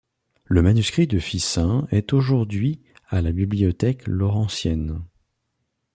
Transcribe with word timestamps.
Le 0.45 0.63
manuscrit 0.63 1.05
de 1.05 1.19
Ficin 1.19 1.87
est 1.91 2.11
aujourd'hui 2.11 2.81
à 3.09 3.21
la 3.21 3.31
Bibliothèque 3.31 4.07
Laurentienne. 4.07 5.03